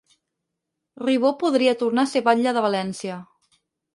Ribó 1.07 1.31
podria 1.43 1.75
tornar 1.83 2.07
a 2.09 2.13
ser 2.13 2.23
batlle 2.31 2.57
de 2.59 2.65
València 2.69 3.21